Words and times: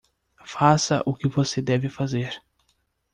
Faça 0.47 1.03
o 1.05 1.13
que 1.13 1.27
você 1.27 1.61
deve 1.61 1.87
fazer 1.87 2.41